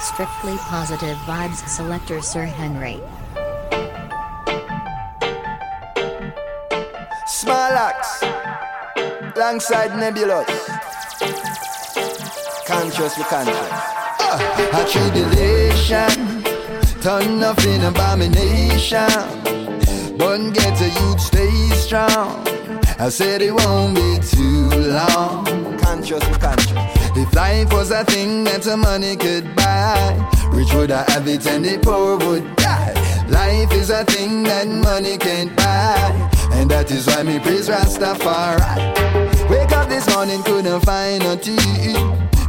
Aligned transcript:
Strictly 0.00 0.56
Positive 0.56 1.18
Vibes 1.26 1.68
Selector 1.68 2.22
Sir 2.22 2.44
Henry. 2.46 2.98
Small 7.26 7.72
axe, 7.76 8.22
alongside 9.36 9.98
Nebulous. 9.98 10.48
Conscious, 12.66 13.18
we 13.18 13.24
conscious. 13.24 13.68
Uh, 14.18 14.72
a 14.72 14.88
tribulation, 14.88 16.42
turn 17.02 17.42
of 17.42 17.58
an 17.66 17.84
abomination. 17.84 19.10
But 20.16 20.52
get 20.52 20.80
a 20.80 20.88
youth 20.88 21.20
stay 21.20 21.68
strong. 21.76 22.46
I 22.98 23.10
said 23.10 23.42
it 23.42 23.52
won't 23.52 23.94
be 23.94 24.18
too 24.22 24.70
long. 24.70 25.44
Conscious, 25.80 26.24
conscious. 26.38 26.85
If 27.18 27.34
life 27.34 27.72
was 27.72 27.90
a 27.90 28.04
thing 28.04 28.44
that 28.44 28.66
a 28.66 28.76
money 28.76 29.16
could 29.16 29.56
buy, 29.56 30.30
rich 30.52 30.72
would 30.74 30.90
I 30.90 31.10
have 31.10 31.26
it 31.26 31.46
and 31.46 31.64
the 31.64 31.78
poor 31.78 32.18
would 32.18 32.56
die. 32.56 32.92
Life 33.28 33.72
is 33.72 33.88
a 33.88 34.04
thing 34.04 34.42
that 34.42 34.68
money 34.68 35.16
can't 35.16 35.56
buy, 35.56 36.30
and 36.52 36.70
that 36.70 36.90
is 36.90 37.06
why 37.06 37.22
me 37.22 37.38
praise 37.38 37.68
Rastafari. 37.70 39.48
Wake 39.48 39.72
up 39.72 39.88
this 39.88 40.06
morning, 40.14 40.42
couldn't 40.42 40.80
find 40.82 41.22
no 41.24 41.36
tea. 41.36 41.94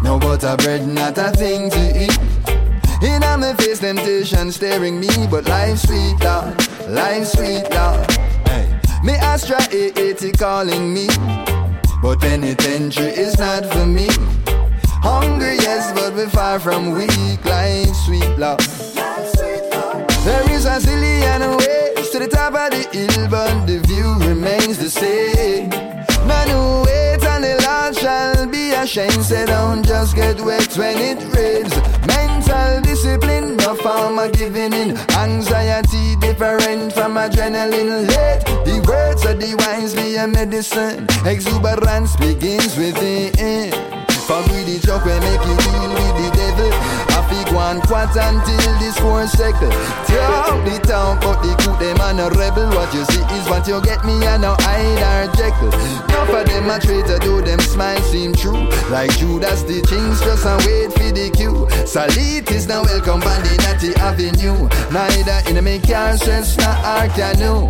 No 0.03 0.19
butter 0.19 0.57
bread, 0.57 0.85
not 0.85 1.17
a 1.17 1.31
thing 1.31 1.69
to 1.69 2.03
eat. 2.03 2.19
In 3.01 3.23
on 3.23 3.39
my 3.39 3.53
face, 3.53 3.79
temptation 3.79 4.51
staring 4.51 4.99
me, 4.99 5.09
but 5.31 5.47
life's 5.47 5.83
sweet, 5.83 6.17
Lord. 6.21 6.55
Life's 6.89 7.31
sweet, 7.31 7.63
Lord. 7.71 8.11
Hey. 8.47 8.79
Me 9.03 9.13
Astra 9.13 9.61
880 9.71 10.31
calling 10.33 10.93
me, 10.93 11.07
but 12.01 12.19
penitentiary 12.19 13.11
is 13.11 13.39
not 13.39 13.65
for 13.65 13.85
me. 13.85 14.09
Hungry, 15.01 15.55
yes, 15.55 15.91
but 15.93 16.13
we're 16.13 16.29
far 16.29 16.59
from 16.59 16.91
weak 16.91 17.43
like 17.45 17.93
sweet 18.05 18.37
love. 18.37 18.59
There 20.25 20.51
is 20.51 20.65
a 20.65 20.79
zillion 20.79 21.57
ways 21.57 22.09
to 22.09 22.19
the 22.19 22.27
top 22.27 22.53
of 22.53 22.71
the 22.71 22.83
hill, 22.91 23.29
but 23.29 23.65
the 23.65 23.79
view 23.87 24.13
remains 24.27 24.77
the 24.77 24.89
same. 24.89 25.69
None 26.27 26.49
who 26.49 26.83
waits 26.83 27.25
on 27.25 27.41
the 27.41 27.55
Lord 27.65 27.95
shall 27.95 28.45
be 28.47 28.71
ashamed. 28.71 29.23
Say 29.23 29.45
don't 29.45 29.85
just 29.85 30.15
get 30.15 30.41
wet 30.41 30.77
when 30.77 30.97
it 30.97 31.23
rains. 31.33 31.73
Mental 32.05 32.81
discipline, 32.81 33.55
no 33.55 33.75
form 33.75 34.19
of 34.19 34.33
giving 34.33 34.73
in. 34.73 34.97
Anxiety 35.15 36.17
different 36.17 36.91
from 36.91 37.15
adrenaline. 37.15 38.09
Let 38.09 38.45
the 38.65 38.83
words 38.85 39.23
of 39.25 39.39
the 39.39 39.55
wise 39.55 39.95
be 39.95 40.17
a 40.17 40.27
medicine. 40.27 41.07
Exuberance 41.25 42.17
begins 42.17 42.75
within. 42.75 43.86
For 44.27 44.43
greedy 44.49 44.77
joke 44.79 45.05
we 45.05 45.15
make 45.23 45.39
you 45.39 45.55
deal 45.55 45.87
with 45.87 46.15
the 46.19 46.27
devil. 46.35 46.71
I 47.15 47.23
fig 47.31 47.55
one 47.55 47.79
quat 47.79 48.11
until 48.11 48.75
this 48.77 48.99
four 48.99 49.25
second. 49.25 49.71
Talk 50.03 50.59
the 50.67 50.83
town, 50.83 51.17
but 51.21 51.39
the 51.41 51.55
coup 51.63 51.79
them 51.79 51.95
and 52.01 52.19
a 52.19 52.29
rebel. 52.35 52.67
What 52.75 52.93
you 52.93 53.05
see 53.05 53.23
is 53.39 53.47
what 53.47 53.65
you 53.69 53.79
get 53.81 54.03
me 54.03 54.19
and 54.25 54.41
no 54.41 54.57
hide 54.59 54.99
or 54.99 55.31
jekyll. 55.31 55.71
Enough 56.11 56.43
of 56.43 56.45
them 56.45 56.69
a 56.69 56.77
traitor, 56.77 57.19
do 57.19 57.41
them 57.41 57.59
smile 57.61 58.01
seem 58.01 58.35
true. 58.35 58.67
Like 58.91 59.15
Judas 59.17 59.63
the 59.63 59.79
things 59.87 60.19
just 60.19 60.43
a 60.43 60.59
wait 60.67 60.91
for 60.91 61.09
the 61.15 61.31
cue. 61.31 61.63
Salit 61.87 62.51
is 62.51 62.67
now 62.67 62.83
welcome 62.83 63.23
on 63.23 63.43
the 63.47 63.55
Natty 63.63 63.95
Avenue. 63.95 64.67
Neither 64.91 65.49
in 65.49 65.55
a 65.55 65.61
make 65.61 65.87
car 65.87 66.17
stress, 66.17 66.57
not 66.57 66.77
our 66.83 67.07
canoe. 67.15 67.69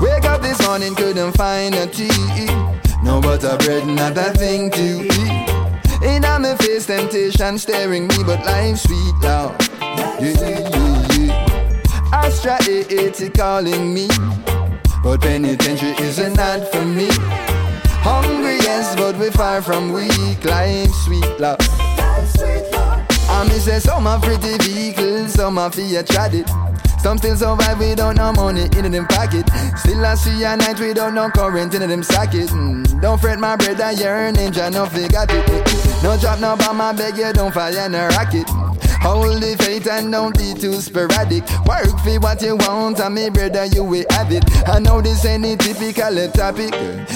Wake 0.00 0.24
up 0.24 0.40
this 0.40 0.58
morning, 0.66 0.94
couldn't 0.94 1.32
find 1.32 1.74
a 1.74 1.86
tea. 1.86 2.67
No 3.08 3.22
butter 3.22 3.56
bread, 3.56 3.86
not 3.86 4.18
a 4.18 4.30
thing 4.36 4.70
to 4.70 5.06
eat. 5.06 5.48
In 6.02 6.20
my 6.20 6.54
face, 6.60 6.84
temptation 6.84 7.56
staring 7.56 8.06
me, 8.06 8.16
but 8.22 8.44
life's 8.44 8.82
sweet 8.82 9.14
now. 9.22 9.56
Yeah, 9.80 10.18
yeah, 10.20 11.16
yeah. 11.16 12.10
Astra 12.12 12.58
880 12.68 13.30
calling 13.30 13.94
me, 13.94 14.08
but 15.02 15.22
penitentiary 15.22 15.92
is 16.06 16.18
not 16.36 16.68
for 16.70 16.84
me. 16.84 17.08
Hungry, 18.04 18.58
yes, 18.58 18.94
but 18.94 19.16
we 19.16 19.30
far 19.30 19.62
from 19.62 19.90
weak. 19.90 20.44
Life's 20.44 21.06
sweet 21.06 21.40
love. 21.40 21.56
I 23.30 23.46
me 23.48 23.58
say 23.58 23.78
some 23.78 24.06
are 24.06 24.20
pretty 24.20 24.58
vehicles, 24.58 25.32
some 25.32 25.56
are 25.56 25.72
fear 25.72 26.04
it. 26.34 26.67
Some 27.00 27.18
still 27.18 27.36
survive 27.36 27.78
without 27.78 28.16
no 28.16 28.32
money 28.32 28.68
in 28.76 28.90
them 28.90 29.06
pocket. 29.06 29.48
Still 29.78 30.04
I 30.04 30.14
see 30.14 30.44
a 30.44 30.56
night 30.56 30.80
without 30.80 31.14
no 31.14 31.30
current 31.30 31.74
in 31.74 31.88
them 31.88 32.02
socket. 32.02 32.48
Mm, 32.48 33.00
don't 33.00 33.20
fret 33.20 33.38
my 33.38 33.56
brother, 33.56 33.92
you're 33.92 34.26
an 34.26 34.34
ninja, 34.34 34.72
no 34.72 34.86
forgot 34.86 35.28
it. 35.30 36.02
No 36.02 36.16
drop 36.18 36.40
no 36.40 36.56
bomb, 36.56 36.80
I 36.80 36.92
beg 36.92 37.16
you, 37.16 37.32
don't 37.32 37.52
fire 37.52 37.88
no 37.88 38.08
rocket. 38.08 38.48
Hold 39.00 39.40
the 39.40 39.56
faith 39.62 39.86
and 39.86 40.10
don't 40.10 40.36
be 40.36 40.54
too 40.54 40.80
sporadic. 40.80 41.44
Work 41.66 41.86
for 42.02 42.18
what 42.18 42.42
you 42.42 42.56
want, 42.56 42.98
and 42.98 43.14
me 43.14 43.30
brother, 43.30 43.64
you 43.66 43.84
will 43.84 44.04
have 44.10 44.32
it. 44.32 44.44
I 44.68 44.80
know 44.80 45.00
this 45.00 45.24
ain't 45.24 45.46
a 45.46 45.56
typical 45.56 46.28
topic, 46.32 46.72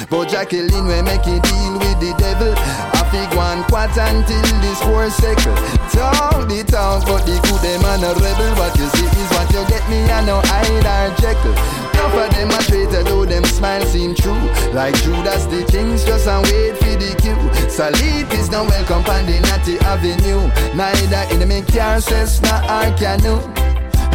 but 0.09 0.29
Jacqueline 0.29 0.87
will 0.87 1.03
make 1.03 1.27
you 1.27 1.41
deal 1.41 1.73
with 1.79 1.99
the 1.99 2.15
devil. 2.19 3.02
I 3.13 3.27
fig 3.29 3.37
one 3.37 3.63
quat 3.65 3.93
until 3.99 4.41
this 4.61 4.81
four 4.83 5.11
second. 5.11 5.57
Talk 5.93 6.49
the 6.49 6.65
talk, 6.65 7.05
but 7.05 7.27
the 7.27 7.37
good 7.45 7.61
them 7.61 7.85
and 7.85 8.05
a 8.05 8.15
rebel. 8.17 8.57
What 8.57 8.73
you 8.79 8.89
see 8.97 9.05
is 9.05 9.31
what 9.37 9.53
you 9.53 9.61
get 9.69 9.85
me, 9.91 10.01
I 10.11 10.25
know 10.25 10.41
hide 10.45 10.87
or 10.89 11.13
jekyll. 11.21 11.53
Enough 11.93 12.17
of 12.17 12.31
them 12.33 12.49
a 12.49 12.59
traitor, 12.65 13.03
though 13.05 13.27
them 13.27 13.45
smile 13.45 13.85
seem 13.85 14.15
true. 14.15 14.41
Like 14.73 14.95
Judas, 15.03 15.45
the 15.45 15.65
kings 15.69 16.05
just 16.05 16.27
and 16.27 16.43
wait 16.47 16.79
for 16.79 16.97
the 16.97 17.15
cue. 17.21 17.37
Salit 17.69 18.33
is 18.33 18.51
no 18.51 18.65
welcome 18.65 19.05
on 19.05 19.27
the 19.27 19.41
Natty 19.41 19.79
Avenue. 19.81 20.49
Neither 20.75 21.35
in 21.35 21.41
the 21.41 21.47
make 21.47 21.69
says 21.69 22.41
not 22.41 22.65
our 22.69 22.97
canoe. 22.97 23.41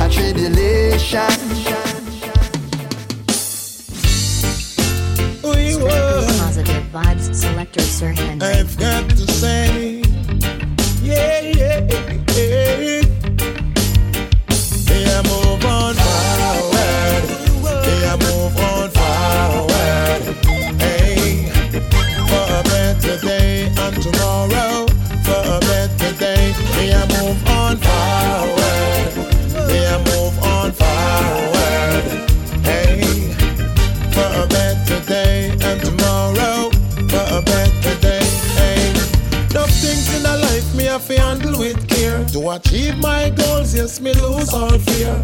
A 0.01 0.09
tribulation. 0.09 1.77
Positive 6.57 6.83
vibes 6.91 7.35
selector. 7.35 7.81
I've 8.43 8.77
got 8.79 9.07
to 9.11 9.31
say, 9.31 10.01
yeah, 11.03 11.41
yeah. 11.41 12.06
My 43.17 43.29
goals, 43.31 43.73
yes, 43.73 43.99
me 43.99 44.13
lose 44.13 44.53
all 44.53 44.77
fear. 44.89 45.15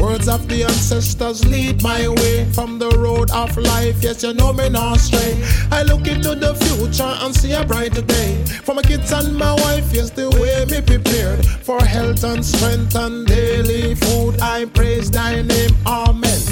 Words 0.00 0.28
of 0.28 0.48
the 0.48 0.62
ancestors 0.62 1.44
lead 1.44 1.82
my 1.82 2.02
way 2.20 2.36
from 2.52 2.78
the 2.78 2.90
road 3.04 3.28
of 3.32 3.50
life. 3.56 3.96
Yes, 4.02 4.22
you 4.22 4.32
know 4.34 4.52
me 4.52 4.68
not 4.68 4.98
stray. 4.98 5.32
I 5.70 5.82
look 5.82 6.06
into 6.06 6.34
the 6.44 6.54
future 6.62 7.12
and 7.22 7.34
see 7.34 7.52
a 7.52 7.64
brighter 7.64 8.02
day. 8.02 8.32
For 8.66 8.74
my 8.74 8.82
kids 8.82 9.12
and 9.12 9.36
my 9.36 9.54
wife, 9.64 9.88
yes, 9.92 10.10
the 10.10 10.28
way 10.40 10.56
me 10.72 10.80
prepared 10.92 11.44
for 11.66 11.80
health 11.82 12.22
and 12.24 12.44
strength 12.44 12.94
and 12.94 13.26
daily 13.26 13.94
food. 13.96 14.40
I 14.40 14.66
praise 14.66 15.10
thy 15.10 15.42
name, 15.42 15.74
amen. 15.86 16.49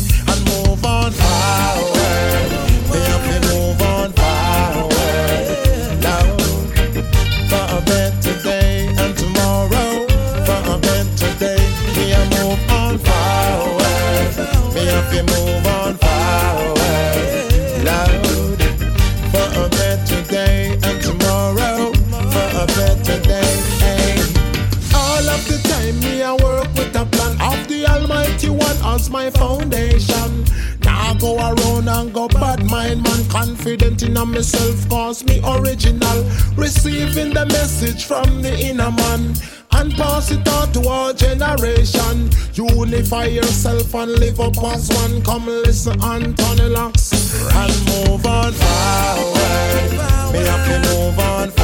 My 29.11 29.31
foundation. 29.31 30.45
Now 30.85 31.15
go 31.15 31.37
around 31.37 31.89
and 31.89 32.13
go 32.13 32.29
bad 32.29 32.63
mind 32.65 33.03
man, 33.03 33.29
confident 33.29 34.03
in 34.03 34.15
myself, 34.15 34.89
cause 34.89 35.25
me 35.25 35.41
original. 35.45 36.25
Receiving 36.57 37.33
the 37.33 37.47
message 37.47 38.05
from 38.05 38.43
the 38.43 38.53
inner 38.59 38.91
man 38.91 39.35
and 39.73 39.93
pass 39.95 40.31
it 40.31 40.47
on 40.49 40.73
to 40.73 40.89
our 40.89 41.13
generation. 41.13 42.31
Unify 42.55 43.27
yourself 43.27 43.95
and 43.95 44.13
live 44.13 44.41
up 44.41 44.57
as 44.65 44.89
one. 44.91 45.23
Come 45.23 45.47
listen 45.47 45.99
the 45.99 46.69
locks 46.69 47.13
and 47.55 47.73
move 47.87 48.27
on 48.27 48.53
forward. 48.53 49.93
Me 50.33 50.41
have 50.45 50.67
to 50.69 50.89
move 50.89 51.19
on 51.19 51.58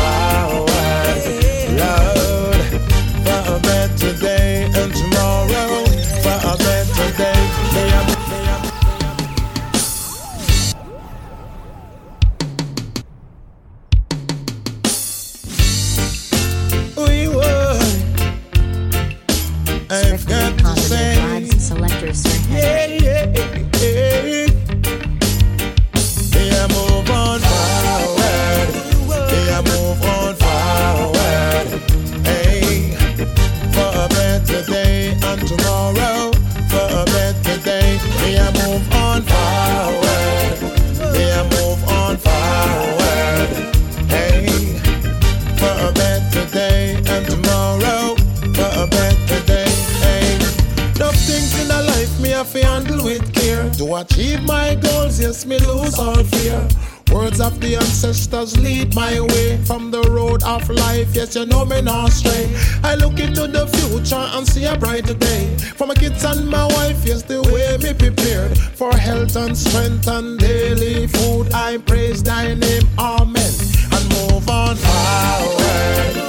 Achieve 53.96 54.42
my 54.42 54.74
goals, 54.74 55.20
yes, 55.20 55.46
me 55.46 55.58
lose 55.58 55.98
all 55.98 56.22
fear. 56.24 56.68
Words 57.12 57.40
of 57.40 57.60
the 57.60 57.76
ancestors 57.76 58.58
lead 58.58 58.92
my 58.94 59.20
way 59.20 59.56
from 59.64 59.92
the 59.92 60.02
road 60.10 60.42
of 60.42 60.68
life. 60.68 61.14
Yes, 61.14 61.36
you 61.36 61.46
know 61.46 61.64
me 61.64 61.80
not 61.80 62.10
stray. 62.10 62.52
I 62.82 62.96
look 62.96 63.20
into 63.20 63.46
the 63.46 63.68
future 63.68 64.16
and 64.16 64.46
see 64.46 64.64
a 64.64 64.76
brighter 64.76 65.14
day. 65.14 65.56
For 65.76 65.86
my 65.86 65.94
kids 65.94 66.24
and 66.24 66.48
my 66.48 66.66
wife, 66.66 67.04
yes, 67.04 67.22
the 67.22 67.40
way 67.42 67.78
me 67.78 67.94
prepared 67.96 68.58
for 68.58 68.92
health 68.96 69.36
and 69.36 69.56
strength 69.56 70.08
and 70.08 70.40
daily 70.40 71.06
food. 71.06 71.52
I 71.52 71.78
praise 71.78 72.22
thy 72.22 72.54
name, 72.54 72.88
amen. 72.98 73.52
And 73.92 74.08
move 74.08 74.48
on 74.48 74.74
forward. 74.76 76.23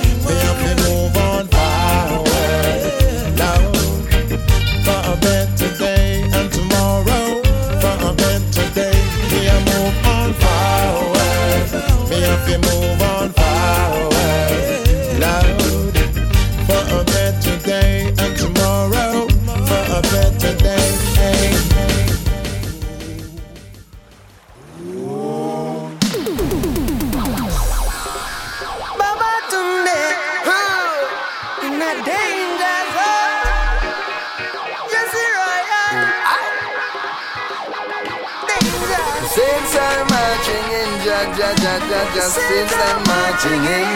Ja, 41.63 41.73
ja, 41.73 41.75
ja, 41.75 42.01
ja, 42.01 42.01
ja, 42.15 42.25
saints 42.29 42.73
are 42.73 42.99
marching 43.07 43.65
in. 43.65 43.89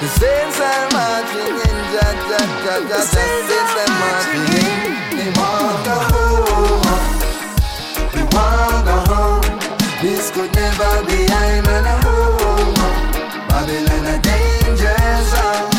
The 0.00 0.08
saints 0.18 0.60
are 0.60 0.86
marching 0.92 1.56
in, 1.68 1.76
ja, 1.94 2.08
ja, 2.30 2.40
ja, 2.64 2.74
ja, 2.78 2.88
ja, 2.90 3.00
saints 3.12 3.74
are 3.82 3.92
marching 4.00 4.48
in. 4.60 4.94
They 5.16 5.30
want 5.38 5.84
go 5.86 5.96
home, 6.12 6.82
they 8.12 8.24
want 8.34 8.84
go 8.86 8.96
home. 9.12 9.44
This 10.02 10.30
could 10.30 10.54
never 10.54 11.02
be 11.06 11.26
I'm 11.32 11.64
in 11.64 11.86
a 11.86 11.96
home. 12.04 12.74
Babylon 13.48 14.06
a 14.06 14.18
danger 14.20 14.96
zone. 15.32 15.70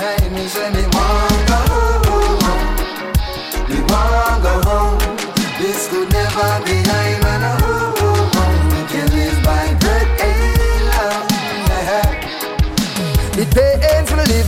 Hey, 0.00 0.28
me 0.30 0.85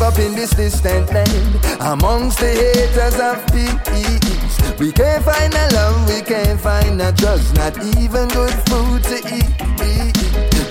up 0.09 0.19
in 0.19 0.35
this 0.35 0.51
distant 0.51 1.13
land. 1.13 1.55
Amongst 1.81 2.39
the 2.39 2.53
haters 2.65 3.19
of 3.21 3.37
peace 3.53 4.57
We 4.81 4.91
can't 4.93 5.23
find 5.23 5.53
a 5.53 5.67
love, 5.75 6.09
we 6.09 6.23
can't 6.23 6.61
find 6.61 7.01
a 7.03 7.13
trust. 7.13 7.55
Not 7.55 7.77
even 7.97 8.29
good 8.29 8.57
food 8.69 9.05
to 9.11 9.17
eat 9.37 9.53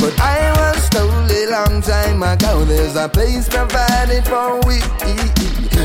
But 0.01 0.13
I 0.19 0.39
was 0.57 0.89
told 0.89 1.29
a 1.29 1.43
long 1.51 1.81
time 1.81 2.23
ago 2.23 2.65
There's 2.65 2.95
a 2.95 3.07
place 3.07 3.47
provided 3.47 4.25
for 4.25 4.59
we 4.67 4.77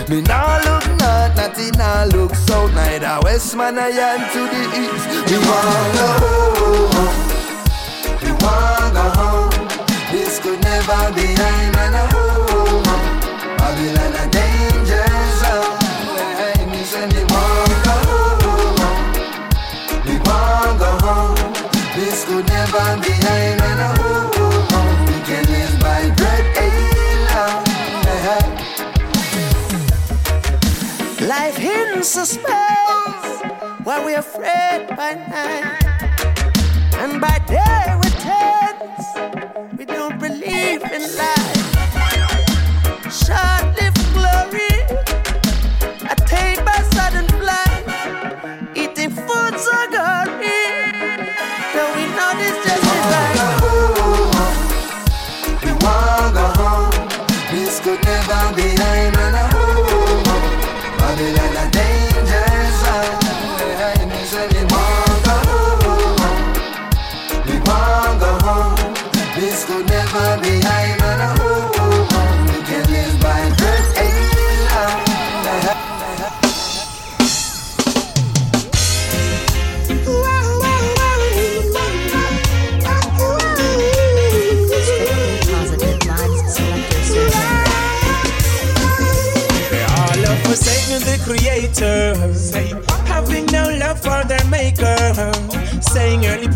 Me 0.09 0.23
now 0.23 0.57
look 0.67 0.87
north, 1.01 1.37
not 1.37 1.59
in 1.59 1.73
now 1.77 2.05
look 2.07 2.35
south 2.35 2.73
Neither 2.75 3.19
west, 3.23 3.55
man, 3.55 3.79
I 3.79 3.89
am 3.89 4.21
to 4.33 4.43
the 4.53 4.63
east. 4.83 5.07
We 5.29 5.37
wanna 5.49 6.09
home 6.23 7.33
we 8.23 8.31
want 8.31 8.95
go 8.95 9.07
home. 9.19 9.51
This 10.13 10.39
could 10.39 10.61
never 10.63 11.13
be 11.15 11.27
I'm 11.37 11.75
in 11.75 11.95
a 11.95 12.07
home. 12.13 12.32
This 22.73 22.81
could 22.81 22.97
never 23.05 23.13
I'm 23.29 23.61
in 23.69 23.81
a. 23.81 23.93
We 25.07 25.15
live 25.53 25.75
by 25.81 26.03
bread 26.17 26.45
alone. 27.27 27.65
Life 31.29 31.57
hidden 31.57 32.03
suspense 32.03 33.27
while 33.85 34.05
we're 34.07 34.21
afraid 34.21 34.89
by 34.97 35.15
night. 35.29 35.85
And 36.95 37.21
by 37.21 37.39
day 37.47 37.95
we're 37.95 38.17
tense. 38.25 39.07
We 39.77 39.85
don't 39.85 40.19
believe 40.19 40.83
in 40.83 41.17
life. 41.19 41.52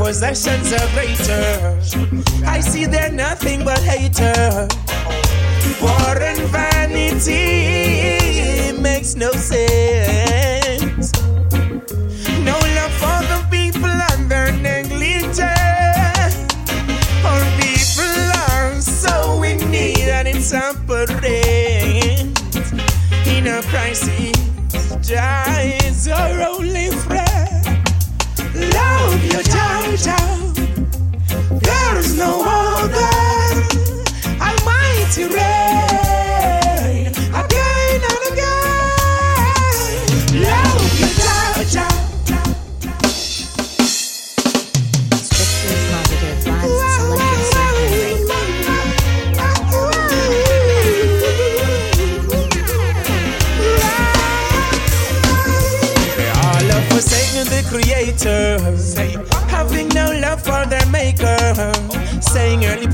Possessions 0.06 0.72
are 0.72 0.88
greater. 0.94 1.80
I 2.46 2.60
see 2.60 2.86
they're 2.86 3.10
nothing 3.10 3.64
but 3.64 3.80
hater. 3.80 4.68
War 5.82 6.22
and 6.22 6.38
vanity 6.48 7.50
makes 8.80 9.16
no 9.16 9.32
sense. 9.32 9.85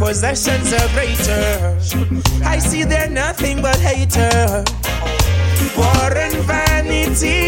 possessions 0.05 0.73
are 0.73 0.89
greater. 0.95 1.79
I 2.45 2.59
see 2.59 2.83
they're 2.83 3.09
nothing 3.09 3.63
but 3.63 3.77
hater. 3.77 4.65
War 5.77 6.11
and 6.25 6.35
vanity 6.45 7.39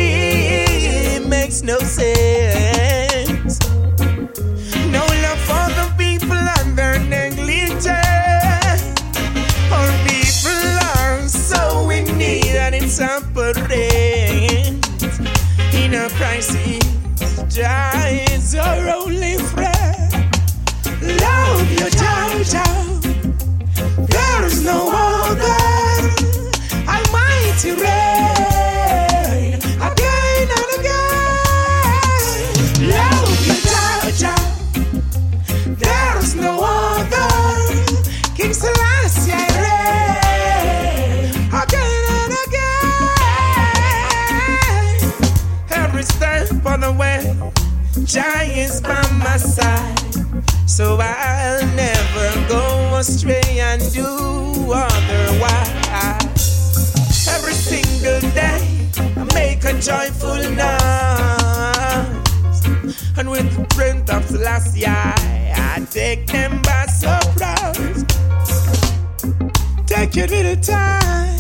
makes 1.29 1.63
no 1.63 1.79
sense. 1.81 3.59
No 4.97 5.05
love 5.25 5.43
for 5.51 5.67
the 5.79 5.87
people 5.99 6.45
and 6.59 6.79
their 6.79 7.01
negligence. 7.01 7.89
Our 9.77 9.93
people 10.07 10.65
are 10.95 11.27
so 11.27 11.91
in 11.91 12.07
need 12.17 12.55
and 12.65 12.75
it's 12.77 13.01
apparent 13.01 14.87
In 15.75 15.95
a 15.95 16.09
crisis, 16.11 16.85
dies 17.53 18.55
our 18.55 18.89
own 18.97 19.14
So 50.67 50.99
I'll 51.01 51.67
never 51.77 52.49
go 52.49 52.97
astray 52.97 53.61
and 53.61 53.81
do 53.93 54.73
otherwise. 54.73 56.19
Every 57.29 57.53
single 57.53 58.21
day, 58.33 58.89
I 59.17 59.25
make 59.35 59.65
a 59.65 59.79
joyful 59.79 60.37
noise. 60.37 60.65
And 63.17 63.31
with 63.31 63.55
the 63.57 63.65
print 63.75 64.11
of 64.11 64.25
Celestia, 64.25 65.15
I 65.55 65.87
take 65.91 66.27
them 66.27 66.61
by 66.63 66.87
surprise. 66.87 68.05
Take 69.87 70.17
your 70.17 70.27
little 70.29 70.57
time 70.57 71.35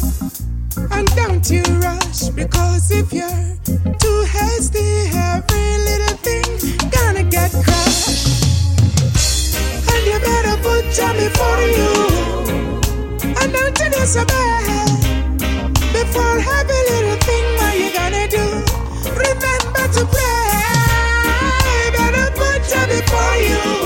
and 0.92 1.08
don't 1.16 1.50
you 1.50 1.62
rush 1.80 2.28
because 2.28 2.90
if 2.90 3.12
you're 3.12 3.56
too 3.98 4.24
hasty, 4.28 5.08
every 5.14 5.78
little 5.88 6.16
thing 6.18 6.44
gonna 6.90 7.22
get 7.24 7.50
crushed 7.52 8.43
put 10.64 10.84
jammy 10.96 11.28
for 11.38 11.56
you. 11.78 11.92
I 13.42 13.44
know 13.52 13.68
to 13.78 13.86
do 13.94 14.02
so 14.14 14.24
bad. 14.24 14.88
Before 15.92 16.38
happy 16.50 16.80
little 16.90 17.18
thing, 17.26 17.46
what 17.58 17.74
you 17.82 17.90
gonna 17.98 18.26
do? 18.38 18.46
Remember 19.22 19.84
to 19.96 20.02
pray. 20.14 20.52
Better 21.96 22.28
put 22.40 22.60
jammy 22.70 23.00
for 23.12 23.32
you. 23.48 23.83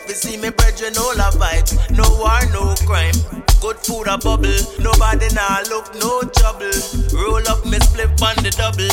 up, 0.00 0.08
we 0.08 0.14
see 0.14 0.36
me 0.36 0.50
brethren 0.50 0.96
all 0.98 1.12
a 1.12 1.30
vibe. 1.36 1.70
No 1.96 2.04
war, 2.18 2.40
no 2.52 2.74
crime. 2.86 3.14
Good 3.60 3.76
food 3.78 4.08
a 4.08 4.18
bubble. 4.18 4.60
Nobody 4.78 5.28
nah 5.34 5.60
look 5.68 5.94
no 5.96 6.22
trouble. 6.36 6.70
Roll 7.12 7.46
up 7.48 7.64
me 7.64 7.78
split 7.80 8.10
on 8.22 8.36
the 8.42 8.50
double, 8.56 8.90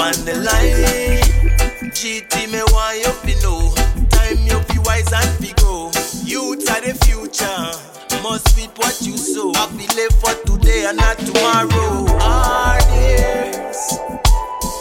on 0.00 0.16
the 0.24 0.34
line. 0.44 1.90
GT 1.92 2.50
me 2.50 2.62
want 2.72 2.98
you 2.98 3.12
fi 3.24 3.34
know. 3.42 3.74
Time 4.10 4.38
you 4.46 4.60
fi 4.68 4.78
wise 4.84 5.12
and 5.12 5.30
fi 5.38 5.52
go. 5.62 5.90
Youth 6.24 6.70
are 6.70 6.80
the 6.80 6.94
future. 7.04 8.22
Must 8.22 8.56
reap 8.56 8.76
what 8.78 9.00
you 9.02 9.16
sow. 9.16 9.52
I 9.54 9.66
be 9.72 9.86
live 9.96 10.14
for 10.20 10.34
today 10.46 10.86
and 10.86 10.98
not 10.98 11.18
tomorrow. 11.18 12.06
Are 12.20 12.80
days. 12.90 13.98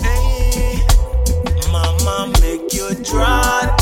Hey, 0.03 0.85
mama 1.71 2.31
make 2.41 2.73
you 2.73 2.93
try. 3.03 3.80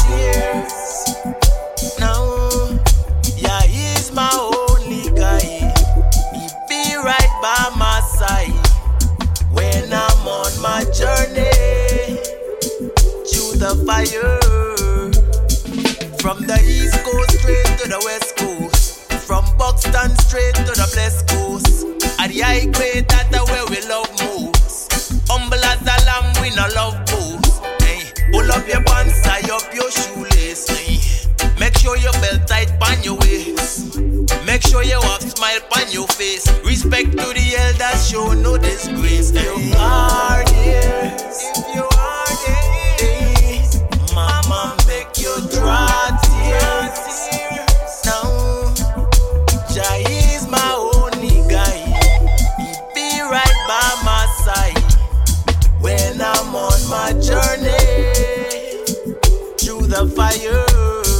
fire. 60.10 61.19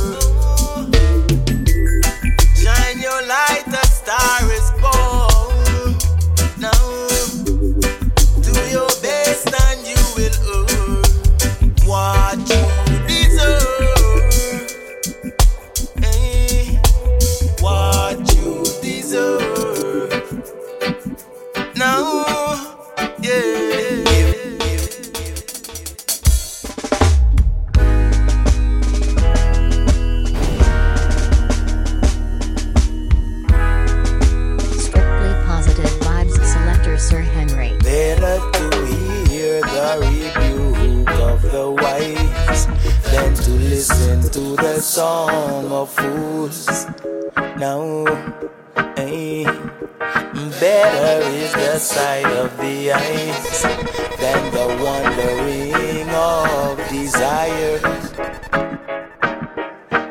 Wandering 56.12 56.80
of 56.80 56.90
desire. 56.90 57.80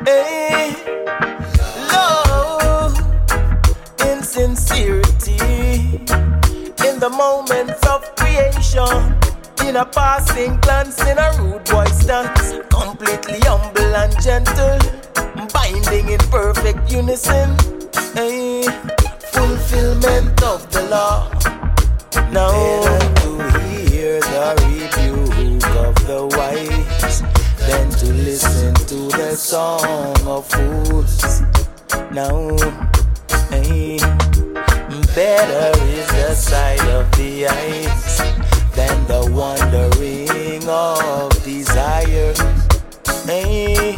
Hey, 0.05 0.75
love, 1.91 2.97
insincerity 4.01 5.37
in 6.87 6.99
the 6.99 7.09
moments 7.09 7.85
of 7.87 8.15
creation. 8.15 9.15
In 9.67 9.75
a 9.75 9.85
passing 9.85 10.57
glance, 10.61 10.99
in 11.05 11.17
a 11.17 11.31
rude 11.39 11.63
boy 11.65 11.85
stance, 11.85 12.53
completely 12.69 13.39
humble 13.41 13.95
and 13.95 14.19
gentle, 14.21 14.79
binding 15.53 16.09
in 16.09 16.19
perfect 16.31 16.91
unison. 16.91 17.55
Hey, 18.15 18.63
fulfillment 19.31 20.41
of 20.43 20.71
the 20.71 20.87
law. 20.89 21.29
Now 22.31 22.88
song 29.39 30.27
of 30.27 30.45
fools. 30.49 31.41
Now, 32.11 32.57
hey, 33.49 33.97
better 35.15 35.71
is 35.85 36.07
the 36.09 36.35
sight 36.35 36.83
of 36.89 37.09
the 37.13 37.47
eyes 37.47 38.17
than 38.75 39.07
the 39.07 39.31
wandering 39.31 40.67
of 40.67 41.31
desire. 41.45 42.33
Hey, 43.25 43.95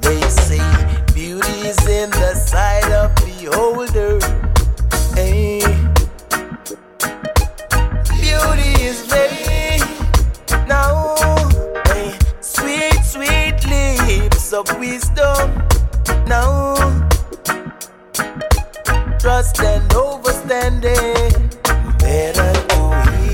they 0.00 0.20
say 0.28 0.60
beauty 1.14 1.68
is 1.68 1.86
in 1.86 2.10
the 2.10 2.34
sight 2.34 2.90
of 2.90 3.14
beholder. 3.24 4.18
Hey, 5.14 5.60
beauty 8.10 8.72
is 8.82 9.06
very 9.06 9.25
of 14.56 14.78
wisdom 14.78 15.50
now. 16.26 16.74
Trust 19.18 19.60
and 19.60 19.90
overstanding. 19.90 21.50
Better 21.98 22.52
to 22.70 22.80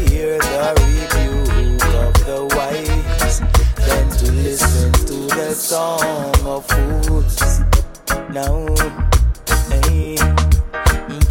hear 0.08 0.38
the 0.38 0.66
rebuke 0.82 1.84
of 1.94 2.12
the 2.26 2.38
wise 2.56 3.38
than 3.86 4.08
to 4.18 4.32
listen 4.32 4.92
to 5.06 5.18
the 5.36 5.54
song 5.54 6.34
of 6.44 6.66
fools. 6.66 7.60
Now, 8.30 8.66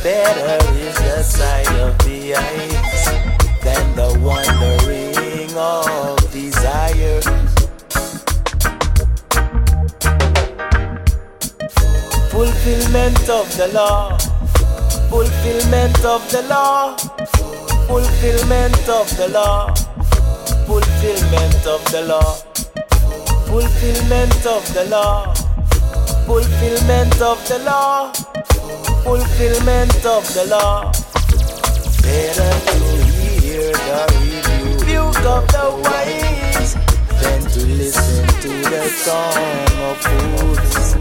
better 0.03 0.57
is 0.79 0.95
the 0.95 1.21
sight 1.21 1.71
of 1.85 1.97
the 2.05 2.35
eyes 2.35 3.05
than 3.61 3.95
the 3.97 4.17
wandering 4.23 5.57
of 5.57 6.20
Fulfillment 12.63 13.27
of 13.27 13.57
the 13.57 13.69
law. 13.73 14.15
Fulfillment 15.09 16.05
of 16.05 16.21
the 16.31 16.43
law. 16.43 16.95
Fulfillment 17.87 18.87
of 18.87 19.17
the 19.17 19.29
law. 19.29 19.73
Fulfillment 20.67 21.65
of 21.65 21.83
the 21.91 22.03
law. 22.03 22.35
Fulfillment 23.47 24.45
of 24.45 24.73
the 24.75 24.85
law. 24.91 25.33
Fulfillment 26.27 27.19
of 27.19 27.47
the 27.47 27.57
law. 27.65 28.11
Fulfillment 29.03 30.05
of 30.05 30.23
the 30.35 30.45
law. 30.45 30.91
Better 32.03 32.53
to 32.69 32.77
hear 33.41 33.71
the 33.71 34.05
rebuke 34.61 35.25
of 35.25 35.47
the 35.47 35.65
wise 35.81 36.75
than 37.23 37.41
to 37.41 37.65
listen 37.65 38.27
to 38.39 38.49
the 38.69 38.87
song 38.87 39.33
of 39.81 39.97
fools. 39.97 41.00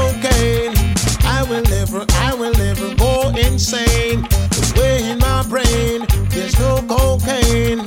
insane. 3.61 4.25
It's 4.57 4.73
way 4.73 5.11
in 5.11 5.19
my 5.19 5.45
brain. 5.47 6.07
There's 6.29 6.57
no 6.57 6.81
cocaine. 6.89 7.81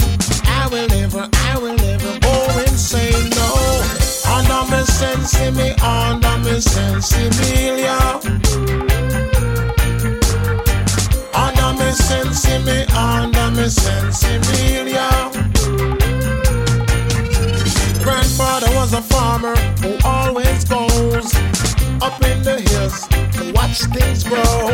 I 0.46 0.68
will 0.70 0.86
never, 0.86 1.28
I 1.50 1.58
will 1.58 1.74
never 1.74 2.12
go 2.20 2.36
insane. 2.60 3.28
No, 3.34 3.82
under 4.30 4.62
me 4.70 4.80
me, 5.50 5.74
under 5.82 6.38
me 6.44 6.60
sense 6.60 7.10
Emilia. 7.12 7.98
Under 11.34 11.70
me 11.78 11.90
me, 12.66 12.78
under 12.94 13.50
me 13.50 13.68
sense 13.68 14.22
up 22.04 22.22
in 22.22 22.42
the 22.42 22.60
hills 22.68 23.08
to 23.34 23.52
watch 23.54 23.78
things 23.96 24.24
grow. 24.24 24.68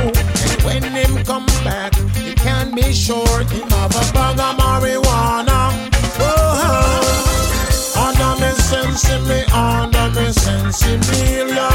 And 0.51 0.62
when 0.66 0.83
him 0.83 1.25
come 1.25 1.47
back, 1.62 1.93
you 2.25 2.35
can 2.35 2.75
be 2.75 2.93
sure 2.93 3.38
him 3.53 3.69
have 3.71 3.95
a 3.95 4.05
bag 4.12 4.38
of 4.47 4.53
marijuana. 4.59 5.61
Oh, 6.19 7.07
under 8.05 8.33
me 8.40 8.51
sense 8.69 9.07
me, 9.29 9.40
under 9.55 10.07
me 10.16 10.27
Emilia. 10.90 11.71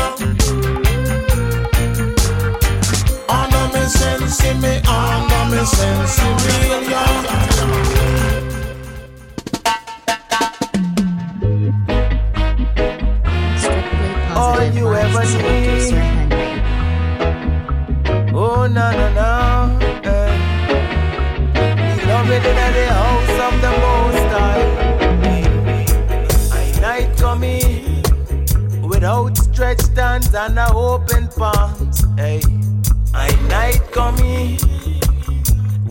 Under 3.40 3.66
me 3.74 3.84
sense 4.00 4.44
me, 4.62 4.74
under 5.00 5.44
me 5.52 5.62
sense 5.66 6.26
positive 15.16 15.32
you 15.32 15.38
vibes 15.38 15.38
ever 15.38 15.52
selector 15.56 15.62
need. 15.62 15.82
Sir 15.82 16.00
Henry. 16.00 16.52
Oh 18.34 18.68
no 18.68 18.92
no 18.92 19.08
no, 19.14 19.80
eh. 20.04 20.32
Beloved 21.96 22.46
in 22.46 22.56
the 22.76 22.86
house 22.94 23.38
of 23.48 23.54
the 23.62 23.72
Most 23.84 24.30
High. 24.36 24.66
I 26.52 26.64
night 26.82 27.12
coming 27.18 28.04
with 28.88 29.04
outstretched 29.04 29.96
hands 29.98 30.34
and 30.36 30.60
a 30.60 30.74
open 30.74 31.28
palms. 31.30 32.04
Hey, 32.18 32.42
I 33.14 33.30
night 33.48 33.82
coming 33.92 34.60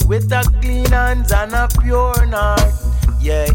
with 0.07 0.33
a 0.33 0.43
clean 0.61 0.87
hands 0.87 1.33
and 1.33 1.55
a 1.55 1.69
pure 1.81 2.27
heart. 2.27 2.73
Yeah, 3.21 3.49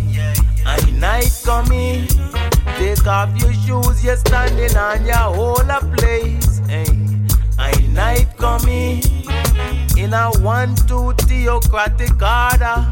I 0.65 0.79
night 0.91 1.41
coming. 1.43 2.08
Take 2.80 3.06
off 3.08 3.38
your 3.42 3.52
shoes, 3.52 4.06
you're 4.06 4.15
standing 4.15 4.78
on 4.78 5.06
your 5.06 5.18
whole 5.18 5.56
place. 5.98 6.62
Eh? 6.70 6.86
Hey, 6.86 7.08
I 7.60 7.74
night 7.92 8.38
coming 8.38 9.04
in 9.98 10.13
a 10.13 10.32
one, 10.39 10.74
two 10.88 11.12
theocratic 11.28 12.22
order. 12.22 12.89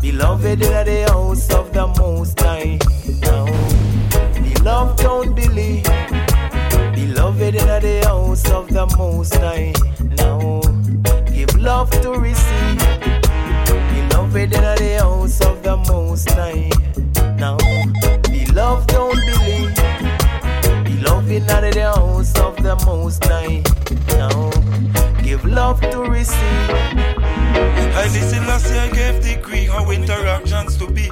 Beloved 0.00 0.62
in 0.62 0.84
the 0.86 1.06
house 1.10 1.52
of 1.52 1.72
the 1.72 1.88
Most 1.98 2.38
High. 2.38 2.78
Now, 3.22 3.46
beloved, 4.32 5.02
don't 5.02 5.34
believe. 5.34 5.82
Beloved 6.94 7.56
in 7.56 7.66
the 7.66 8.02
house 8.06 8.48
of 8.52 8.68
the 8.68 8.86
Most 8.96 9.34
High. 9.34 9.72
Now, 10.16 10.60
give 11.32 11.56
love 11.56 11.90
to 12.02 12.12
receive. 12.12 12.78
Beloved 13.66 14.54
in 14.54 14.62
the 14.62 14.98
house 15.00 15.40
of 15.40 15.60
the 15.64 15.76
Most 15.88 16.30
High. 16.30 16.70
Now, 17.36 17.56
beloved, 18.58 18.88
don't 18.88 19.20
believe. 19.30 19.74
Beloved 20.84 21.30
in 21.30 21.46
the 21.46 21.80
house 21.80 22.36
of 22.40 22.56
the 22.56 22.74
Most 22.86 23.24
High. 23.24 23.62
Now, 24.18 24.50
give 25.22 25.44
love 25.44 25.80
to 25.92 26.00
receive. 26.00 26.70
I 28.00 28.04
listen 28.12 28.44
last 28.48 28.68
year 28.74 28.90
gave 28.92 29.22
decree 29.22 29.66
how 29.66 29.88
interactions 29.92 30.76
to 30.78 30.90
be. 30.90 31.06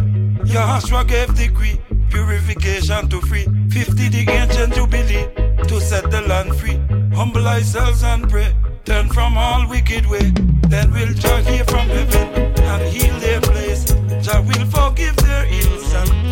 Yahshua 0.53 1.07
gave 1.07 1.33
decree 1.37 1.81
purification 2.11 3.09
to 3.11 3.21
free. 3.21 3.47
50 3.71 4.09
the 4.09 4.25
ancient 4.29 4.75
jubilee 4.75 5.27
to 5.69 5.81
set 5.81 6.11
the 6.11 6.23
land 6.23 6.57
free. 6.57 6.81
Humble 7.15 7.47
ourselves 7.47 8.03
and 8.03 8.29
pray. 8.29 8.53
Turn 8.85 9.09
from 9.09 9.39
all 9.39 9.69
wicked 9.69 10.07
way. 10.07 10.33
Then 10.73 10.91
we'll 10.91 11.15
Jah 11.15 11.43
hear 11.43 11.65
from 11.65 11.87
heaven 11.89 12.27
and 12.73 12.83
heal 12.93 13.17
their 13.21 13.41
place. 13.41 13.85
Jah 14.25 14.43
will 14.43 14.67
forgive 14.67 15.17
their 15.19 15.45
ills 15.47 15.95
and 15.95 16.26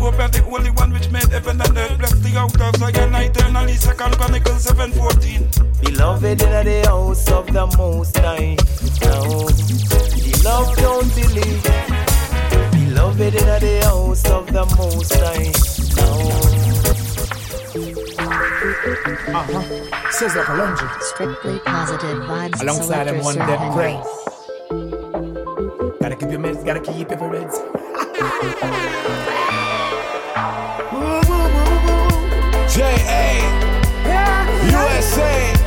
hope 0.00 0.18
are 0.18 0.28
the 0.28 0.42
only 0.44 0.70
one 0.70 0.90
which 0.92 1.10
made 1.10 1.28
heaven 1.28 1.60
and 1.60 1.76
earth. 1.76 1.98
Bless 1.98 2.12
the 2.24 2.36
outdoors 2.36 2.80
like 2.80 2.96
an 2.96 3.14
eternally. 3.14 3.76
Second 3.76 4.16
Chronicles 4.16 4.64
7:14. 4.64 5.46
Beloved 5.84 6.42
in 6.42 6.64
the 6.64 6.82
house 6.88 7.30
of 7.30 7.46
the 7.46 7.66
Most 7.76 8.16
High. 8.16 8.56
Now, 9.04 9.22
the 10.24 10.32
love 10.44 10.70
don't 10.76 11.10
believe. 11.14 11.62
Beloved 12.72 13.34
in 13.40 13.50
the 13.64 13.74
house 13.84 14.24
of 14.36 14.46
the 14.56 14.64
Most 14.76 15.12
High. 15.12 15.52
Now. 15.96 16.60
Uh-huh. 19.38 19.62
Sizzla 20.16 20.42
Kalonji. 20.48 20.86
Strictly 21.12 21.58
positive 21.60 22.18
vibes. 22.28 22.60
Alongside 22.62 23.06
them 23.08 23.20
one 23.22 23.34
Sir 23.34 23.46
dead 23.46 23.60
Henry. 23.60 23.94
Gotta 26.00 26.16
keep 26.16 26.30
your 26.30 26.40
meds, 26.40 26.64
gotta 26.64 26.80
keep 26.80 27.10
your 27.10 27.18
reds. 32.80 33.02
J.A. 33.02 34.70
USA. 34.70 35.59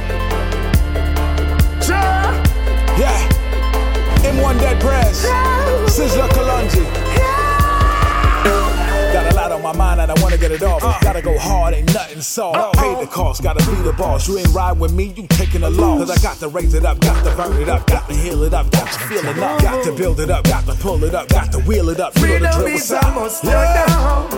My 9.74 9.96
mind 9.96 10.02
and 10.02 10.12
I 10.12 10.22
wanna 10.22 10.38
get 10.38 10.52
it 10.52 10.64
off. 10.64 10.82
Gotta 11.02 11.22
go 11.22 11.38
hard, 11.38 11.74
ain't 11.74 11.94
nothing 11.94 12.22
soft. 12.22 12.78
Pay 12.78 13.00
the 13.00 13.08
cost, 13.08 13.44
gotta 13.44 13.66
be 13.70 13.76
the 13.82 13.94
boss. 13.94 14.28
You 14.28 14.38
ain't 14.38 14.54
riding 14.54 14.80
with 14.80 14.94
me, 14.94 15.14
you 15.16 15.28
taking 15.30 15.64
a 15.64 15.70
loss. 15.70 16.00
Cause 16.00 16.12
I 16.12 16.22
got 16.22 16.38
to 16.38 16.48
raise 16.48 16.74
it 16.74 16.86
up, 16.86 17.00
got 17.00 17.24
to 17.24 17.36
burn 17.36 17.62
it 17.62 17.70
up, 17.70 17.86
got 17.88 18.08
to 18.10 18.16
heal 18.16 18.44
it 18.44 18.54
up, 18.54 18.70
got 18.72 18.92
to 18.92 19.00
feel 19.08 19.26
it 19.26 19.38
up, 19.38 19.62
got 19.62 19.84
to 19.86 19.92
build 19.96 20.20
it 20.20 20.30
up, 20.30 20.44
got 20.46 20.66
to 20.66 20.74
pull 20.76 21.04
it 21.04 21.16
up, 21.16 21.28
got 21.30 21.52
to 21.52 21.60
wheel 21.60 21.90
it 21.90 22.00
up. 22.00 22.16
You 22.18 22.22
know 22.22 22.28
the 22.28 22.40
Freedom 22.40 22.52
drill, 22.54 22.68
is 22.68 22.90
what's 22.90 22.92
a 22.92 23.08
up? 23.08 23.16
must 23.16 23.44
down. 23.44 24.30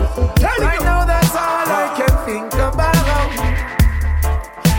Right 0.60 0.80
now, 0.80 1.04
that's 1.04 1.30
all 1.30 1.66
I 1.68 1.94
can 1.96 2.26
think 2.26 2.52
about. 2.54 2.96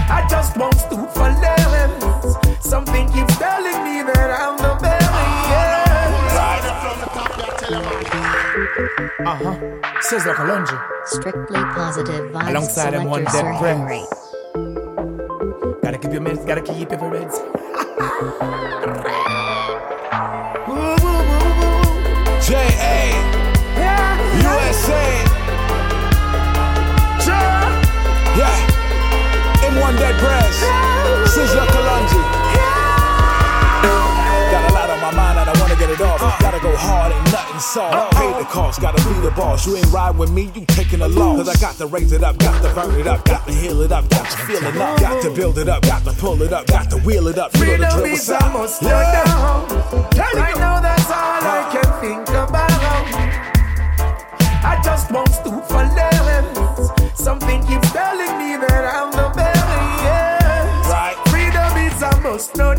I 0.10 0.26
just 0.30 0.58
won't 0.58 0.76
stoop 0.76 1.10
for 1.12 1.30
less. 1.30 2.65
Something 2.65 3.08
keeps 3.12 3.38
telling 3.38 3.84
me 3.84 4.04
that 4.04 4.30
I'm 4.39 4.58
the 4.58 4.76
very 4.82 4.98
Uh-huh. 9.26 9.56
Sizzla 10.02 10.34
Kalonji. 10.36 10.78
Strictly 11.06 11.60
positive 11.74 12.32
vibes. 12.32 12.50
Alongside 12.50 12.92
them 12.94 13.06
one 13.06 13.24
dead 13.26 13.46
Henry. 13.56 14.04
Gotta 15.82 15.98
keep 15.98 16.12
your 16.12 16.22
meds, 16.22 16.46
gotta 16.46 16.62
keep 16.62 16.92
your 16.92 17.10
reds. 17.10 17.40
hard, 36.78 37.12
ain't 37.12 37.32
nothing 37.32 37.60
soft. 37.60 38.13
Pay 38.16 38.32
the 38.40 38.46
cost, 38.46 38.82
gotta 38.82 39.02
be 39.08 39.20
the 39.22 39.32
boss. 39.32 39.66
You 39.66 39.78
ain't 39.78 39.92
riding 39.92 40.18
with 40.18 40.32
me, 40.32 40.52
you 40.56 40.66
taking 40.68 41.02
a 41.02 41.08
loss. 41.08 41.38
Cause 41.38 41.50
I 41.50 41.60
got 41.60 41.76
to 41.78 41.88
raise 41.88 42.12
it 42.12 42.24
up, 42.24 42.38
got 42.38 42.62
to 42.62 42.74
burn 42.74 43.00
it 43.00 43.08
up, 43.08 43.26
got 43.26 43.46
to 43.48 43.54
heal 43.54 43.82
it 43.82 43.92
up, 43.92 44.10
got 44.10 44.30
to 44.30 44.38
feel 44.46 44.63
it 44.63 44.78
up, 44.78 45.00
got 45.00 45.22
to 45.24 45.30
build 45.32 45.58
it 45.58 45.70
up, 45.70 45.82
got 45.84 46.04
to 46.06 46.13
pull 46.13 46.42
it 46.42 46.54
up, 46.54 46.68
got 46.68 46.90
to 46.92 46.98
wheel 46.98 47.28
it 47.28 47.38
up. 47.38 47.54
You 47.56 47.66
know 47.66 47.66
the 47.66 47.78
Freedom 47.78 48.00
drill, 48.00 48.06
is 48.06 48.30
what's 48.30 48.30
a 48.30 48.46
up? 48.46 48.54
must 48.54 48.82
down. 48.82 49.68
Right 50.36 50.58
now, 50.58 50.80
that's 50.80 51.10
all 51.10 51.42
I 51.44 51.70
can 51.72 52.02
think 52.02 52.30
about. 52.30 52.72
I 54.63 54.82
just 54.84 55.12
won't 55.12 55.30
stoop 55.30 55.63
for 55.66 55.84
less. 55.96 57.20
Something 57.20 57.62
keeps 57.66 57.92
telling 57.92 58.38
me 58.38 58.58
that 58.58 58.84
I'm 58.96 59.12
the 59.12 59.30
best. 59.36 59.58
Right. 60.90 61.16
Freedom 61.30 61.72
is 61.78 62.02
a 62.02 62.22
must 62.22 62.56
no 62.56 62.74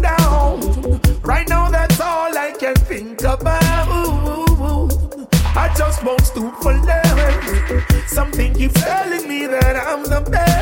Something 8.58 8.82
telling 8.82 9.28
me 9.28 9.46
that 9.46 9.76
I'm 9.86 10.02
the 10.02 10.20
best. 10.28 10.58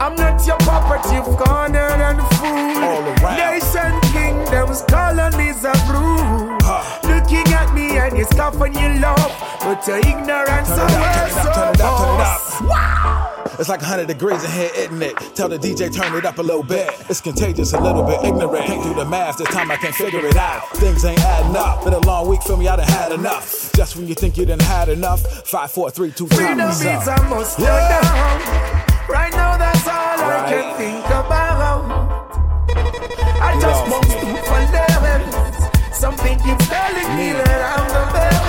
I'm 0.00 0.16
not 0.16 0.40
your 0.46 0.56
property, 0.64 1.16
you've 1.16 1.36
cornered 1.36 2.00
and 2.00 2.20
fool. 2.40 2.80
All 2.80 3.04
around. 3.04 3.36
Nation, 3.36 3.92
kingdoms, 4.16 4.80
colonies 4.88 5.66
are 5.66 5.76
ruled. 5.92 6.62
Looking 7.04 7.52
at 7.52 7.74
me 7.74 7.98
and 7.98 8.16
you 8.16 8.24
scoff 8.24 8.56
when 8.56 8.72
you 8.72 9.00
love, 9.00 9.32
but 9.60 9.86
your 9.86 9.98
ignorance 9.98 10.70
It's 13.58 13.68
like 13.68 13.80
100 13.80 14.06
degrees 14.06 14.44
in 14.44 14.50
here, 14.52 14.70
isn't 14.76 15.02
it? 15.02 15.16
Tell 15.34 15.48
the 15.48 15.58
DJ 15.58 15.92
turn 15.92 16.14
it 16.14 16.24
up 16.24 16.38
a 16.38 16.42
little 16.42 16.62
bit. 16.62 16.90
It's 17.08 17.20
contagious, 17.20 17.72
a 17.72 17.80
little 17.80 18.04
bit 18.04 18.22
ignorant. 18.24 18.66
Can't 18.66 18.84
do 18.84 18.94
the 18.94 19.04
math, 19.04 19.38
this 19.38 19.48
time 19.48 19.70
I 19.70 19.76
can't 19.76 19.94
figure 19.94 20.24
it 20.24 20.36
out. 20.36 20.68
Things 20.76 21.04
ain't 21.04 21.18
adding 21.20 21.56
up. 21.56 21.82
Been 21.82 21.94
a 21.94 21.98
long 22.06 22.28
week, 22.28 22.40
feel 22.42 22.56
me, 22.56 22.68
I 22.68 22.76
done 22.76 22.86
had 22.86 23.10
enough. 23.10 23.72
Just 23.74 23.96
when 23.96 24.06
you 24.06 24.14
think 24.14 24.36
you 24.36 24.46
done 24.46 24.60
had 24.60 24.88
enough, 24.88 25.20
five, 25.48 25.72
four, 25.72 25.90
three, 25.90 26.12
two, 26.12 26.28
Freedom 26.28 26.58
time 26.58 26.70
is 26.70 26.80
is 26.82 27.08
a 27.08 27.12
up. 27.14 27.28
must 27.30 27.58
Yeah. 27.58 28.00
down. 28.00 29.08
Right 29.08 29.32
now, 29.32 29.56
that's 29.58 29.86
all 29.88 29.94
I 29.94 30.46
can 30.50 30.76
think 30.76 31.04
about. 31.06 32.28
I 33.40 33.58
just 33.60 33.86
me. 33.86 34.10
stoop 34.10 34.44
for 34.46 34.60
less. 34.72 35.98
Something 35.98 36.38
keeps 36.38 36.68
telling 36.68 37.16
me 37.16 37.32
that 37.32 37.60
I'm 37.74 37.88
the 37.88 38.04
very 38.14 38.47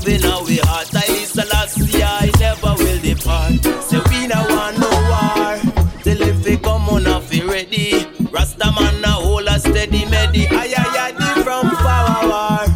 love 0.00 0.08
in 0.08 0.24
our 0.24 0.66
heart, 0.66 0.88
I 0.94 1.06
listen 1.08 1.48
last 1.48 1.78
year, 1.78 2.06
I 2.06 2.30
never 2.38 2.74
will 2.78 3.00
depart. 3.00 3.52
So 3.84 4.00
we 4.10 4.26
now 4.26 4.46
want 4.48 4.78
no 4.78 4.88
war. 5.10 5.90
Still 6.00 6.22
if 6.22 6.44
we 6.44 6.56
come 6.56 6.88
on, 6.88 7.06
I 7.06 7.20
ready. 7.46 8.06
Rasta 8.30 8.72
man 8.72 9.04
a 9.04 9.08
hold 9.08 9.46
a 9.48 9.58
steady 9.58 10.04
medi. 10.06 10.46
Ay 10.48 10.74
ay 10.76 11.12
ay 11.12 11.42
from 11.42 11.70
far. 11.70 12.66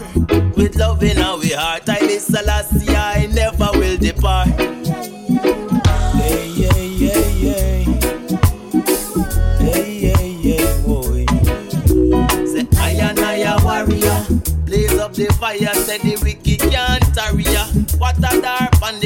With 0.56 0.76
love 0.76 1.02
in 1.02 1.18
our 1.18 1.40
heart, 1.56 1.88
I 1.88 2.00
listen 2.00 2.44
last 2.46 2.72
year, 2.86 2.96
I 2.96 3.26
never 3.32 3.70
will 3.78 3.96
depart. 3.96 4.48
Hey, 6.20 6.48
yeah, 6.48 6.76
yeah, 6.76 7.34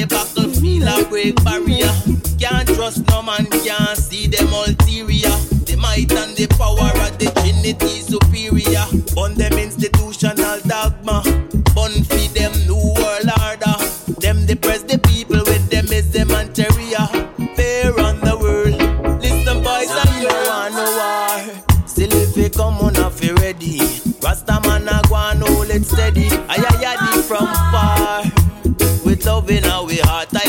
dark 0.06 0.28
on 0.36 0.50
the 0.50 0.50
battlefield, 0.50 1.06
a 1.06 1.08
break 1.08 1.44
barrier. 1.44 1.92
Can't 2.38 2.68
trust 2.68 3.06
no 3.08 3.22
man, 3.22 3.46
can't 3.46 3.96
see 3.96 4.26
them 4.26 4.52
ulterior. 4.52 5.34
The 5.64 5.76
might 5.76 6.12
and 6.12 6.36
the 6.36 6.46
power 6.56 6.90
of 7.06 7.18
the 7.18 7.30
Trinity 7.40 8.00
superior. 8.00 8.27
Love 29.28 29.50
in 29.50 29.64
our 29.64 29.92
heart, 30.06 30.28
I 30.34 30.47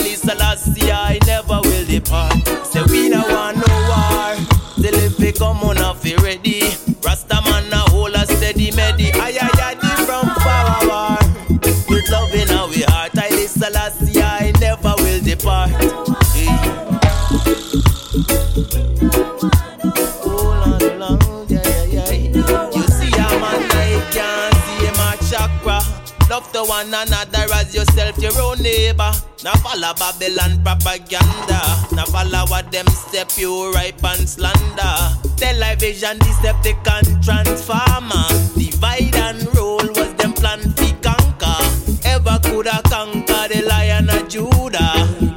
your 28.21 28.37
own 28.41 28.61
neighbor. 28.61 29.11
Now 29.43 29.53
follow 29.55 29.93
Babylon 29.93 30.61
propaganda. 30.63 31.61
Now 31.93 32.05
follow 32.05 32.45
what 32.47 32.71
them 32.71 32.87
step 32.87 33.31
you 33.37 33.71
ripe 33.73 34.03
and 34.03 34.27
slander. 34.27 34.95
Television, 35.37 36.19
Decepticon, 36.19 37.23
Transformer. 37.23 38.27
Divide 38.57 39.15
and 39.15 39.55
rule 39.55 39.87
was 39.95 40.13
them 40.15 40.33
plan 40.33 40.59
to 40.59 40.95
conquer. 41.01 41.59
Ever 42.05 42.39
coulda 42.43 42.81
conquer 42.85 43.47
the 43.47 43.63
lion 43.67 44.09
of 44.09 44.27
Judah. 44.27 45.28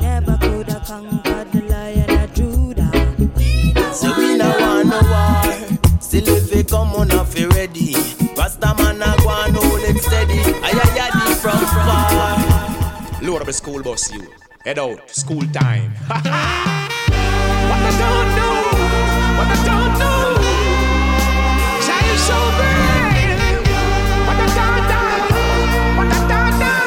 The 13.52 13.56
school 13.58 13.82
bus, 13.82 14.10
you. 14.10 14.26
Head 14.64 14.78
out, 14.78 15.10
school 15.10 15.42
time. 15.52 15.90
what 16.08 16.22
I 16.22 17.92
don't 18.02 18.28
know, 18.38 18.56
what 19.36 19.48
I 19.52 19.58
don't 19.68 19.92
know. 20.00 20.22
Child 21.86 22.18
so 22.28 22.38
bad. 22.58 23.12
What 24.26 24.38
I 24.40 24.48
don't 24.60 24.84
know, 24.90 25.10
what 25.98 26.08
I 26.08 26.20
don't 26.32 26.56
know. 26.62 26.80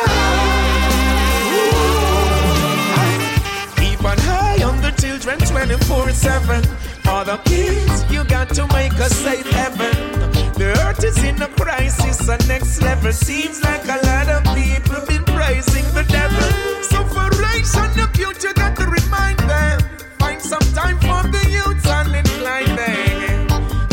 Keep 3.78 4.02
an 4.12 4.20
eye 4.42 4.64
on 4.64 4.76
the 4.82 4.92
children 5.00 5.38
24 5.40 6.10
7. 6.10 6.64
For 7.04 7.22
the 7.26 7.38
kids, 7.46 8.12
you 8.12 8.24
got 8.24 8.50
to 8.56 8.66
make 8.74 8.94
a 8.94 9.10
safe 9.10 9.48
heaven. 9.52 10.35
The 10.58 10.72
earth 10.88 11.04
is 11.04 11.22
in 11.22 11.42
a 11.42 11.50
crisis, 11.50 12.30
a 12.30 12.38
next 12.48 12.82
level. 12.82 13.12
Seems 13.12 13.62
like 13.62 13.84
a 13.84 14.00
lot 14.08 14.30
of 14.30 14.44
people 14.56 15.06
been 15.06 15.26
praising 15.26 15.84
the 15.94 16.06
devil. 16.08 16.40
So 16.84 17.04
for 17.12 17.28
race 17.44 17.76
and 17.76 17.94
the 17.94 18.08
future, 18.16 18.54
got 18.54 18.78
to 18.78 18.86
remind 18.86 19.38
them. 19.40 19.82
Find 20.18 20.42
some 20.42 20.64
time 20.72 20.98
for 21.00 21.28
the 21.28 21.44
youth 21.52 21.86
and 21.86 22.16
incline 22.16 22.74
them. 22.74 23.48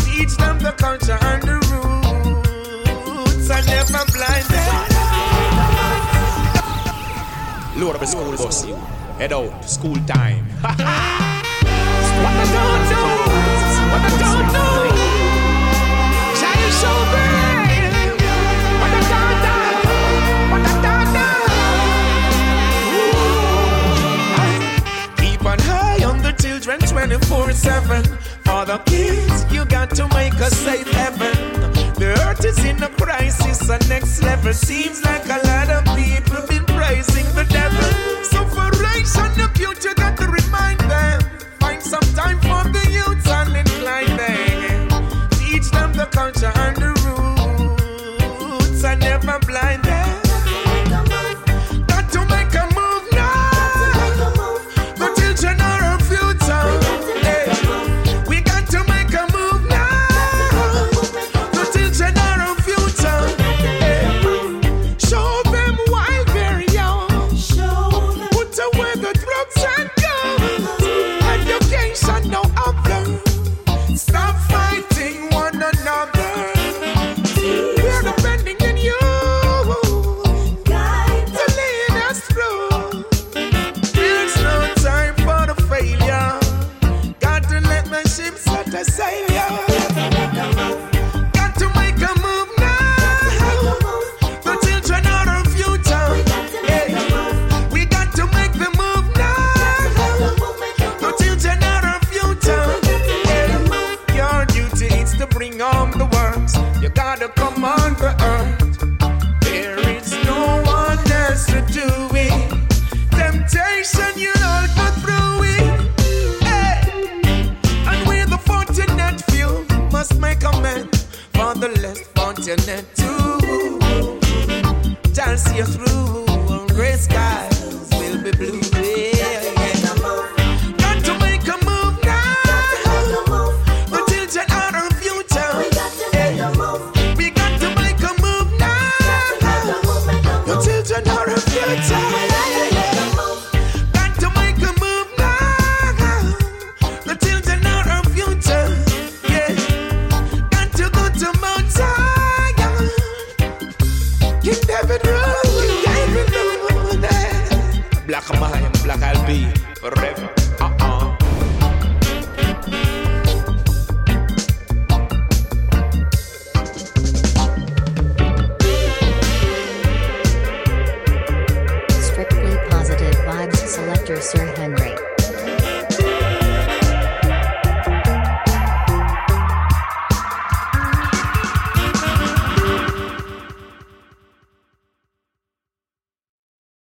Teach 0.06 0.36
them 0.36 0.60
the 0.60 0.70
culture 0.78 1.18
and 1.20 1.42
the 1.42 1.58
roots 1.66 3.50
and 3.50 3.66
never 3.66 4.04
blind 4.14 4.46
them. 4.46 4.70
Load 7.80 7.96
up 7.96 8.00
the 8.00 8.06
school 8.06 8.36
bus. 8.36 8.62
Head 9.18 9.32
out, 9.32 9.68
school 9.68 9.96
time. 10.06 10.46
what 10.62 10.78
I 10.78 12.46
don't 12.54 12.86
know, 12.92 13.18
what 13.90 14.02
I 14.02 14.10
don't 14.20 14.52
know. 14.52 15.11
Kids, 28.92 29.52
you 29.52 29.64
got 29.64 29.90
to 29.98 30.04
make 30.08 30.34
a 30.34 30.50
safe 30.50 30.90
heaven. 31.00 31.34
The 32.00 32.08
earth 32.24 32.44
is 32.44 32.58
in 32.64 32.82
a 32.82 32.88
crisis, 32.88 33.68
a 33.68 33.78
next 33.88 34.22
level. 34.22 34.52
Seems 34.52 35.02
like 35.04 35.11